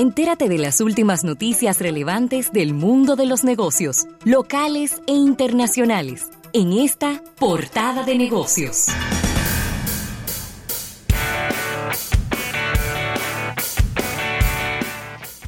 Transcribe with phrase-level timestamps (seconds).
[0.00, 6.72] Entérate de las últimas noticias relevantes del mundo de los negocios, locales e internacionales, en
[6.72, 8.86] esta portada de negocios.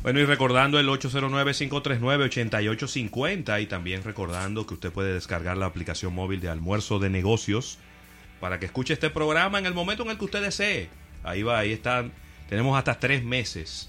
[0.02, 6.42] Bueno, y recordando el 809-539-8850 y también recordando que usted puede descargar la aplicación móvil
[6.42, 7.78] de almuerzo de negocios
[8.38, 10.90] para que escuche este programa en el momento en el que usted desee.
[11.24, 12.12] Ahí va, ahí están.
[12.50, 13.88] Tenemos hasta tres meses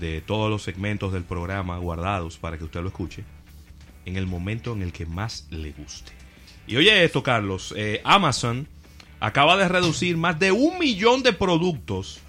[0.00, 3.24] de todos los segmentos del programa guardados para que usted lo escuche
[4.04, 6.12] en el momento en el que más le guste.
[6.66, 8.68] Y oye esto, Carlos, eh, Amazon
[9.20, 12.20] acaba de reducir más de un millón de productos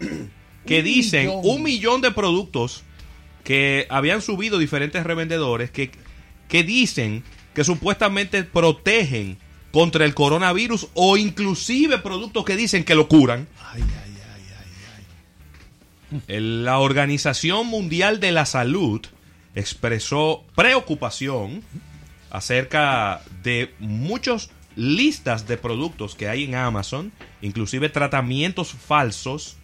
[0.66, 2.82] que dicen, un millón de productos
[3.42, 5.90] que habían subido diferentes revendedores que,
[6.48, 7.22] que dicen
[7.54, 9.36] que supuestamente protegen
[9.70, 13.46] contra el coronavirus o inclusive productos que dicen que lo curan.
[16.26, 19.00] La Organización Mundial de la Salud
[19.54, 21.62] expresó preocupación
[22.30, 29.56] acerca de muchas listas de productos que hay en Amazon, inclusive tratamientos falsos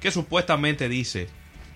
[0.00, 1.28] que supuestamente dice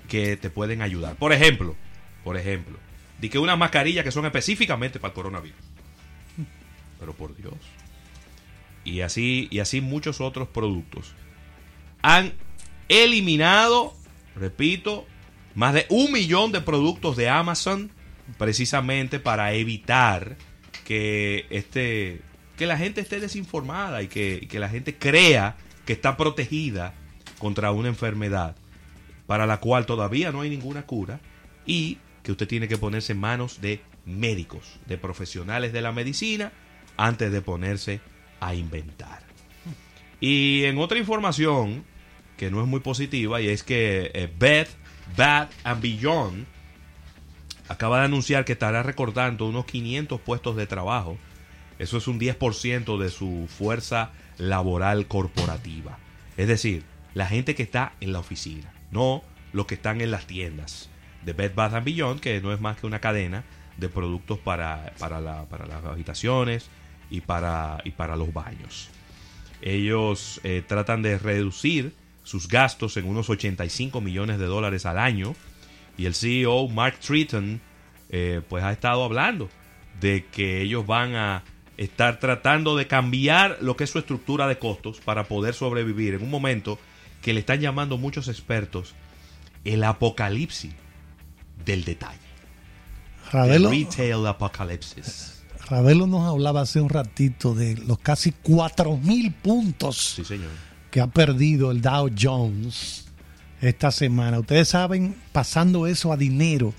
[0.08, 1.16] que te pueden ayudar.
[1.16, 1.76] Por ejemplo,
[2.24, 2.78] por ejemplo,
[3.20, 5.58] di que unas mascarillas que son específicamente para el coronavirus.
[7.00, 7.54] Pero por Dios.
[8.84, 11.12] Y así, y así muchos otros productos.
[12.02, 12.32] Han
[12.88, 13.94] eliminado,
[14.38, 15.06] repito,
[15.54, 17.90] más de un millón de productos de Amazon
[18.36, 20.36] precisamente para evitar
[20.84, 22.22] que este
[22.56, 26.94] que la gente esté desinformada y que, que la gente crea que está protegida
[27.38, 28.56] contra una enfermedad
[29.26, 31.20] para la cual todavía no hay ninguna cura
[31.64, 36.52] y que usted tiene que ponerse en manos de médicos, de profesionales de la medicina,
[36.96, 38.00] antes de ponerse
[38.40, 39.22] a inventar.
[40.20, 41.84] Y en otra información
[42.38, 44.70] que no es muy positiva, y es que eh, Beth,
[45.16, 46.46] Bad and Beyond
[47.68, 51.18] acaba de anunciar que estará recortando unos 500 puestos de trabajo.
[51.78, 55.98] Eso es un 10% de su fuerza laboral corporativa.
[56.36, 56.84] Es decir,
[57.14, 59.22] la gente que está en la oficina, no
[59.52, 60.88] los que están en las tiendas
[61.24, 63.44] de Bed Bath Beyond, que no es más que una cadena
[63.76, 66.68] de productos para, para, las habitaciones
[67.10, 68.90] y para, y para los baños.
[69.60, 71.94] Ellos eh, tratan de reducir
[72.28, 75.34] sus gastos en unos 85 millones de dólares al año
[75.96, 77.58] y el CEO Mark Triton
[78.10, 79.48] eh, pues ha estado hablando
[79.98, 81.42] de que ellos van a
[81.78, 86.22] estar tratando de cambiar lo que es su estructura de costos para poder sobrevivir en
[86.22, 86.78] un momento
[87.22, 88.94] que le están llamando muchos expertos
[89.64, 90.74] el apocalipsis
[91.64, 92.18] del detalle.
[93.32, 95.42] Ravelo, el retail apocalipsis.
[95.70, 100.67] Ravelo nos hablaba hace un ratito de los casi 4.000 puntos sí, señor.
[100.90, 103.06] Que ha perdido el Dow Jones
[103.60, 104.38] esta semana.
[104.40, 106.72] Ustedes saben, pasando eso a dinero,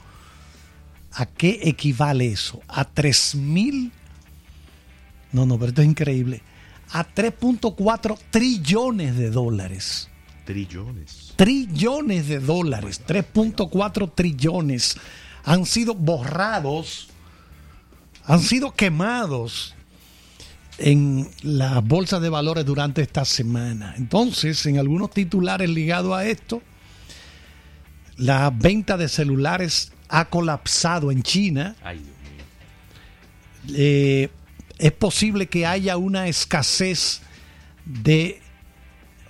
[1.14, 2.62] ¿a qué equivale eso?
[2.68, 3.92] A 3.000...
[5.31, 6.42] No, no, pero esto es increíble.
[6.92, 10.09] A 3.4 trillones de dólares.
[10.46, 11.34] Trillones.
[11.36, 14.98] Trillones de dólares, 3.4 trillones
[15.44, 17.09] han sido borrados,
[18.25, 19.75] han sido quemados
[20.80, 23.94] en la bolsa de valores durante esta semana.
[23.98, 26.62] Entonces, en algunos titulares ligados a esto,
[28.18, 31.76] la venta de celulares ha colapsado en China.
[31.84, 32.16] Ay, Dios
[33.68, 33.78] mío.
[33.78, 34.30] Eh,
[34.78, 37.22] es posible que haya una escasez
[37.86, 38.42] de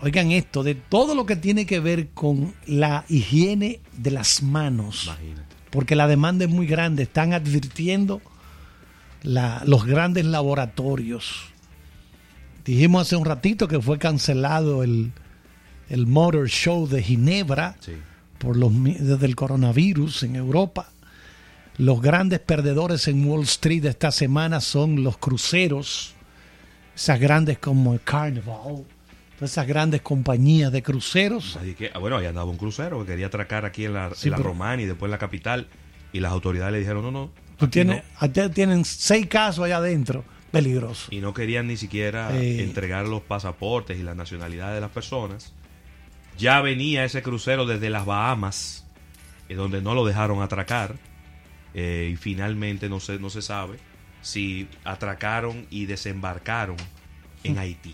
[0.02, 5.06] oigan esto, de todo lo que tiene que ver con la higiene de las manos.
[5.06, 5.56] Imagínate.
[5.72, 7.04] Porque la demanda es muy grande.
[7.04, 8.22] Están advirtiendo
[9.24, 11.46] la- los grandes laboratorios.
[12.66, 15.12] Dijimos hace un ratito que fue cancelado el,
[15.90, 17.94] el Motor Show de Ginebra Sí.
[18.38, 20.90] por los mi- desde el coronavirus en Europa.
[21.78, 26.14] Los grandes perdedores en Wall Street esta semana son los cruceros,
[26.96, 28.84] esas grandes como el Carnival,
[29.38, 31.56] todas esas grandes compañías de cruceros.
[31.56, 34.28] Así que, ah, bueno, ahí andaba un crucero que quería atracar aquí en la, Sí,
[34.28, 35.68] en la pero- Romana y después en la capital.
[36.12, 37.30] Y las autoridades le dijeron, no, no.
[37.60, 38.04] Tú tienes, no.
[38.20, 41.08] allá tienen seis casos allá adentro, peligroso.
[41.12, 42.64] Y no querían ni siquiera Eh.
[42.64, 45.54] entregar los pasaportes y la nacionalidad de las personas.
[46.38, 48.86] Ya venía ese crucero desde las Bahamas,
[49.50, 50.96] eh, donde no lo dejaron atracar.
[51.76, 53.78] eh, y finalmente no se, no se sabe
[54.22, 56.78] si atracaron y desembarcaron
[57.44, 57.94] en Haití.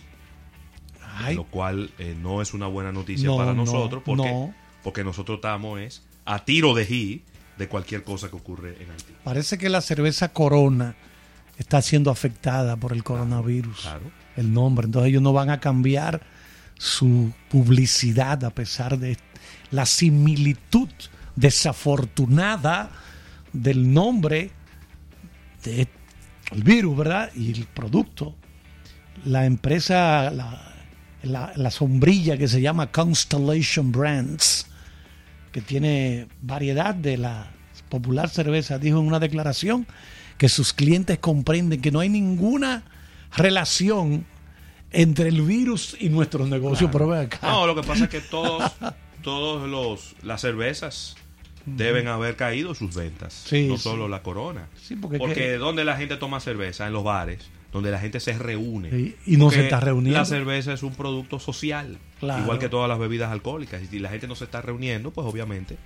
[1.18, 4.50] Ay, lo cual eh, no es una buena noticia No, para no, nosotros porque,
[4.82, 7.24] porque nosotros estamos es a tiro de ji
[7.58, 9.14] de cualquier cosa que ocurre en Haití.
[9.24, 10.96] parece que la cerveza Corona
[11.58, 13.82] está siendo afectada por el coronavirus.
[13.82, 14.12] Claro.
[14.36, 14.86] El nombre.
[14.86, 16.22] Entonces ellos no van a cambiar
[16.78, 19.18] su publicidad a pesar de
[19.72, 20.90] la similitud
[21.36, 22.92] desafortunada
[23.54, 24.52] del nombre
[25.64, 25.88] del
[26.64, 27.32] virus, ¿verdad?
[27.36, 28.36] Y el producto.
[29.24, 30.74] La empresa, la,
[31.24, 34.68] la, la sombrilla que se llama Constellation Brands,
[35.56, 37.50] que tiene variedad de la
[37.88, 39.88] popular cerveza, dijo en una declaración
[40.38, 42.84] que sus clientes comprenden que no hay ninguna
[43.38, 44.26] relación
[44.92, 46.90] entre el virus y nuestros negocios.
[46.92, 47.40] Pero ven acá.
[47.42, 48.70] No, lo que pasa es que todos,
[49.22, 51.16] todos los las cervezas
[51.66, 53.84] deben haber caído sus ventas, Sí, no sí.
[53.84, 54.68] solo la Corona.
[54.76, 57.40] Sí, porque porque la gente toma cerveza en los bares,
[57.76, 58.90] donde la gente se reúne.
[58.90, 60.18] Sí, y no se está reuniendo.
[60.18, 62.42] La cerveza es un producto social, Claro.
[62.42, 63.84] igual que todas las bebidas alcohólicas.
[63.84, 65.78] Y si la gente no se está reuniendo, pues obviamente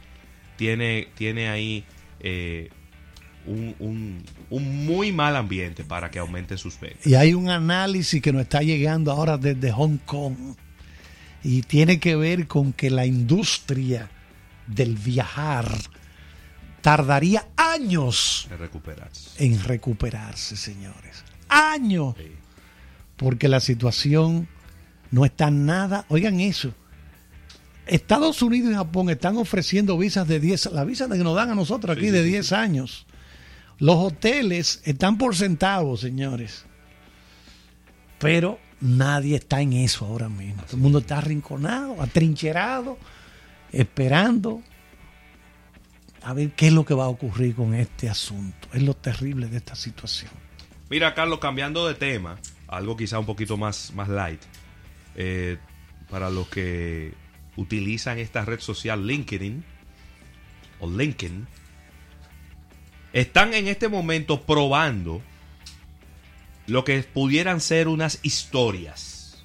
[0.55, 1.83] tiene, tiene ahí
[2.19, 2.69] eh,
[3.47, 7.07] un, un- un muy mal ambiente para que aumenten sus ventas.
[7.07, 10.35] Y hay un análisis que nos está llegando ahora desde Hong Kong
[11.43, 14.09] y tiene que ver con que la industria
[14.67, 15.71] del viajar
[16.81, 19.43] tardaría años de recuperarse.
[19.45, 21.23] en recuperarse, señores.
[21.49, 22.15] Años.
[22.17, 22.31] Sí.
[23.17, 24.47] Porque la situación
[25.11, 26.05] no está nada.
[26.09, 26.73] Oigan eso.
[27.87, 31.55] Estados Unidos y Japón están ofreciendo visas de 10, la visa que nos dan a
[31.55, 33.05] nosotros aquí Sí, de sí, sí, 10 años.
[33.79, 36.65] Los hoteles están por centavos, señores.
[38.19, 40.63] Pero nadie está en eso ahora mismo.
[40.63, 42.97] Todo el mundo está arrinconado, atrincherado,
[43.71, 44.61] esperando
[46.21, 48.67] a ver qué es lo que va a ocurrir con este asunto.
[48.73, 50.31] Es lo terrible de esta situación.
[50.89, 54.41] Mira, Carlos, cambiando de tema, algo quizá un poquito más, más light,
[55.15, 55.57] eh,
[56.09, 57.13] para los que
[57.55, 59.63] utilizan esta red social LinkedIn
[60.79, 61.47] o LinkedIn,
[63.13, 65.21] están en este momento probando
[66.67, 69.43] lo que pudieran ser unas historias.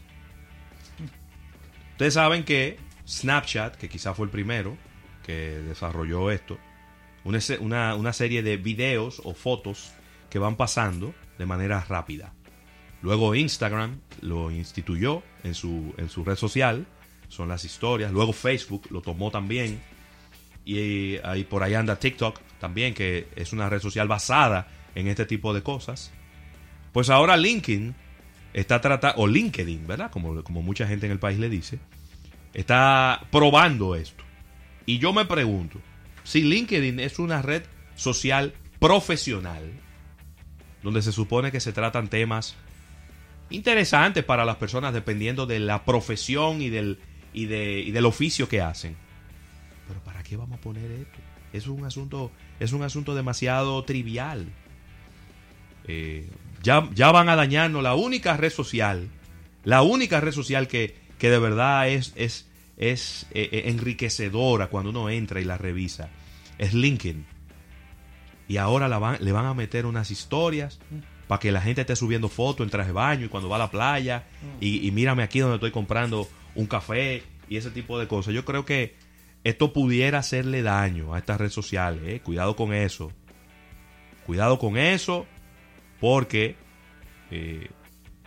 [1.93, 4.77] Ustedes saben que Snapchat, que quizá fue el primero
[5.25, 6.59] que desarrolló esto,
[7.25, 9.93] una, una- una serie de videos o fotos
[10.31, 12.33] que van pasando de manera rápida.
[13.03, 16.87] Luego Instagram lo instituyó en su, en su red social,
[17.29, 18.13] son las historias.
[18.13, 19.81] Luego Facebook lo tomó también.
[20.65, 25.27] Y ahí por ahí anda TikTok también, que es una red social basada en este
[25.27, 26.13] tipo de cosas.
[26.93, 27.95] Pues ahora LinkedIn
[28.55, 30.11] está tratando, o LinkedIn, ¿verdad?
[30.11, 31.79] Como, como mucha gente en el país le dice,
[32.55, 34.25] está probando esto.
[34.87, 35.79] Y yo me pregunto,
[36.23, 37.65] si LinkedIn es una red
[37.97, 39.71] social profesional,
[40.85, 42.55] donde se supone que se tratan temas
[43.51, 47.01] interesantes para las personas dependiendo de la profesión y del,
[47.33, 48.95] y de, y del oficio que hacen.
[49.89, 51.19] Pero ¿para qué vamos a poner esto?
[51.53, 54.47] Es un asunto, es un asunto demasiado trivial.
[55.89, 56.29] Eh,
[56.63, 59.09] ya, ya van a dañarnos la única red social,
[59.65, 62.47] la única red social que, que de verdad es, es,
[62.77, 66.11] es eh, eh, enriquecedora cuando uno entra y la revisa,
[66.59, 67.34] es LinkedIn.
[68.49, 70.79] Y ahora la van- le van a meter unas historias
[71.29, 73.61] para que la gente esté subiendo fotos en traje de baño y cuando va a
[73.61, 74.25] la playa
[74.61, 78.35] y, y mírame aquí donde estoy comprando un café y ese tipo de cosas.
[78.35, 78.97] Yo creo que
[79.45, 82.03] esto pudiera hacerle daño a estas redes sociales.
[82.07, 82.21] ¿eh?
[82.21, 83.13] Cuidado con eso.
[84.27, 85.27] Cuidado con eso
[86.01, 86.57] porque
[87.31, 87.69] eh,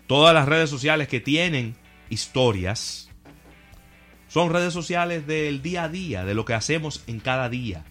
[0.08, 1.76] todas las redes sociales que tienen
[2.10, 3.10] historias
[4.28, 7.86] son redes sociales del día a día, de lo que hacemos en cada día.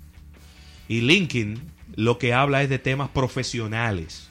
[0.89, 1.61] Y LinkedIn
[1.97, 4.31] lo que habla es de temas profesionales.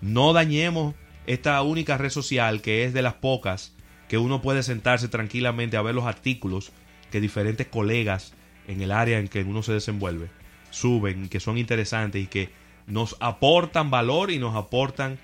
[0.00, 0.94] No dañemos
[1.26, 3.74] esta única red social que es de las pocas
[4.08, 6.72] que uno puede sentarse tranquilamente a ver los artículos
[7.10, 8.34] que diferentes colegas
[8.66, 10.28] en el área en que uno se desenvuelve
[10.72, 12.50] suben, que son interesantes y que
[12.86, 15.18] nos aportan valor y nos aportan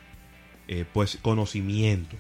[0.69, 2.17] eh, pues conocimiento.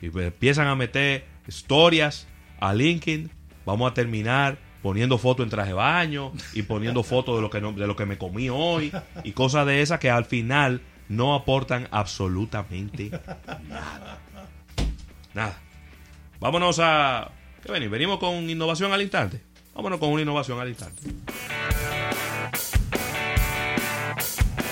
[0.00, 2.26] Y pues, empiezan a meter historias
[2.60, 3.30] a LinkedIn,
[3.64, 7.60] vamos a terminar poniendo fotos en traje de baño y poniendo fotos de lo que
[7.60, 8.92] no- de lo que me comí hoy
[9.24, 13.10] y cosas de esas que al final no aportan absolutamente
[13.68, 14.20] nada.
[15.34, 15.58] Nada.
[16.38, 17.32] Vámonos a
[17.64, 17.90] ¿qué venimos?
[17.90, 19.42] Venimos con innovación al instante.
[19.74, 21.02] Vámonos con una innovación al instante.